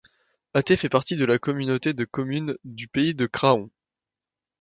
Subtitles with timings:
[0.55, 3.69] Athée fait partie de la communauté de communes du Pays de Craon.